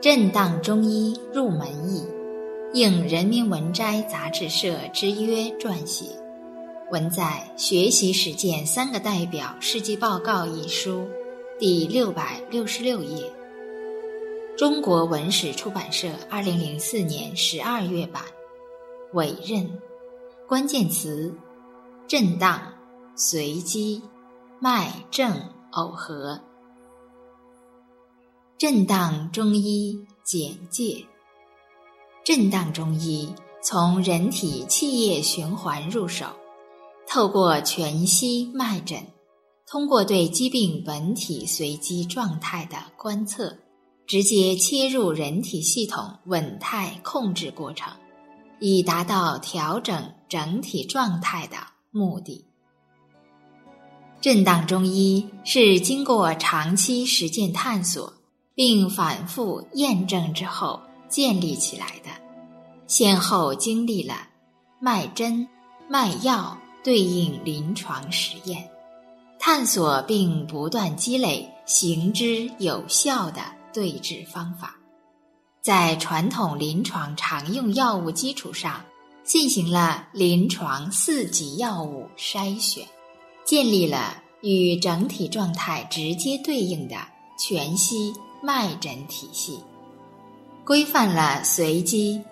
[0.00, 2.06] 震荡中医入门译，
[2.74, 6.04] 应人民文摘杂志社之约撰写，
[6.92, 11.08] 文在《学习实践三个代表事迹报告》一书
[11.58, 13.32] 第六百六十六页。
[14.56, 18.22] 中国文史出版社二零零四年十二月版，
[19.14, 19.66] 委任，
[20.46, 21.34] 关键词：
[22.06, 22.60] 震荡、
[23.16, 24.02] 随机、
[24.60, 25.32] 脉正
[25.72, 26.38] 耦合。
[28.58, 31.04] 震荡中医简介：
[32.24, 33.30] 震荡中医
[33.62, 36.24] 从人体气液循环入手，
[37.06, 38.98] 透过全息脉诊，
[39.66, 43.54] 通过对疾病本体随机状态的观测，
[44.06, 47.92] 直接切入人体系统稳态控制过程，
[48.58, 51.58] 以达到调整整体状态的
[51.90, 52.42] 目的。
[54.22, 58.14] 震荡中医是经过长期实践探索。
[58.56, 62.10] 并反复验证之后建立起来的，
[62.86, 64.28] 先后经历了
[64.80, 65.46] 脉针、
[65.88, 68.68] 脉药对应临床实验，
[69.38, 73.42] 探索并不断积累行之有效的
[73.74, 74.74] 对治方法，
[75.60, 78.82] 在传统临床常用药物基础上
[79.22, 82.86] 进行了临床四级药物筛选，
[83.44, 86.96] 建立了与整体状态直接对应的
[87.38, 88.14] 全息。
[88.46, 89.58] 脉诊体系
[90.64, 92.22] 规范了随机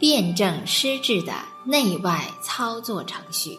[0.00, 1.32] 辨证施治的
[1.64, 3.56] 内外操作程序，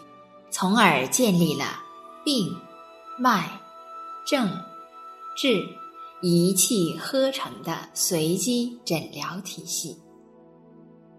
[0.50, 1.82] 从而建立了
[2.22, 2.54] 病、
[3.18, 3.50] 脉、
[4.26, 4.46] 症、
[5.34, 5.66] 治
[6.20, 9.96] 一气呵成的随机诊疗体系。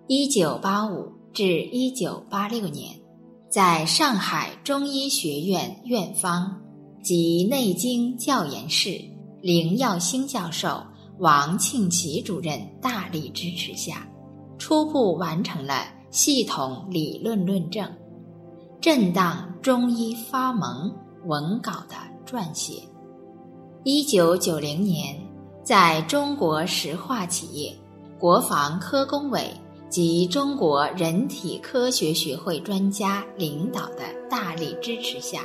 [0.07, 3.01] 一九八五至一九八六年，
[3.49, 6.61] 在上海中医学院院方
[7.03, 9.01] 及内经教研室。
[9.41, 10.83] 林耀星教授、
[11.17, 14.07] 王庆奇主任大力支持下，
[14.59, 17.91] 初步完成了系统理论论证、
[18.79, 22.83] 震荡中医发蒙文稿的撰写。
[23.83, 25.19] 一九九零年，
[25.63, 27.75] 在中国石化企业、
[28.19, 29.49] 国防科工委
[29.89, 35.41] 及中国人体科学学会专家领导的大力支持下，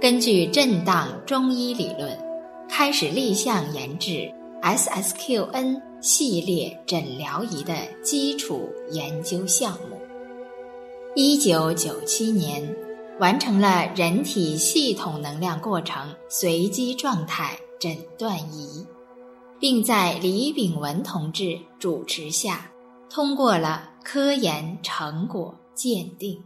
[0.00, 2.29] 根据震荡中医理论。
[2.70, 4.32] 开始立项研制
[4.62, 10.00] SSQN 系列诊疗仪的基础研究项目。
[11.16, 12.74] 一九九七年，
[13.18, 18.86] 完成了人体系统能量过程随机状态诊断仪，
[19.58, 22.70] 并在李炳文同志主持下
[23.10, 26.40] 通过了科研成果鉴定。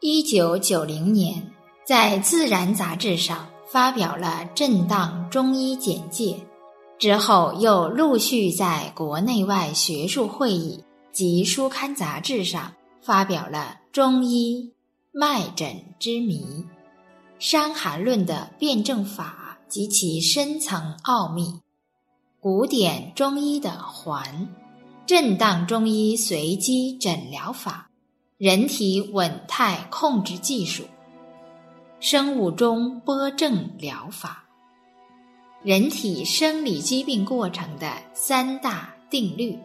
[0.00, 1.50] 一九九零年，
[1.86, 3.48] 在《自然》杂志上。
[3.72, 6.34] 发表了《震荡中医简介》，
[6.98, 14.74] 之后又陆续在国内外学术会议及书刊杂志上发表了《中医
[15.10, 16.36] 脉诊之谜》
[17.38, 21.44] 《伤寒论的辩证法及其深层奥秘》
[22.40, 24.22] 《古典中医的环》
[25.06, 27.88] 《震荡中医随机诊疗法》
[28.50, 30.82] 《人体稳态控制技术》。
[32.02, 34.42] 生物钟波正疗法，
[35.62, 39.56] 人体生理疾病过程的三大定律，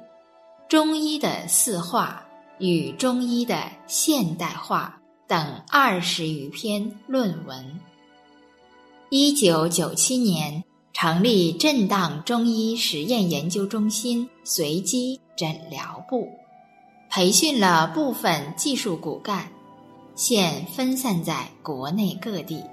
[0.70, 2.24] 中医的四化
[2.60, 7.80] 与中医的现代化等二十余篇论文。
[9.10, 10.64] 一九九七年
[10.94, 16.30] 成立震荡中医实验研究中心随机诊疗部，
[17.10, 19.52] 培训了部分技术骨干。
[20.18, 22.64] 现分散在国内各地，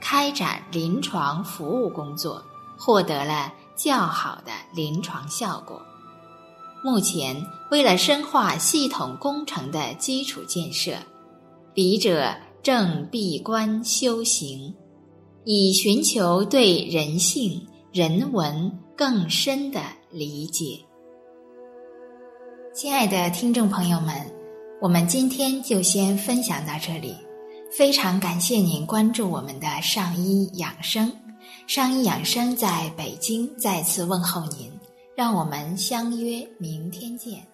[0.00, 2.42] 开展临床服务工作，
[2.78, 5.82] 获得了较好的临床效果。
[6.82, 7.36] 目前，
[7.70, 10.92] 为了深化系统工程的基础建设，
[11.74, 14.74] 笔者正闭关修行，
[15.44, 20.80] 以寻求对人性、人文更深的理解。
[22.74, 24.37] 亲爱的听众朋友们。
[24.80, 27.12] 我们今天就先分享到这里，
[27.76, 31.12] 非常感谢您关注我们的上医养生，
[31.66, 34.70] 上医养生在北京再次问候您，
[35.16, 37.44] 让我们相约明天见。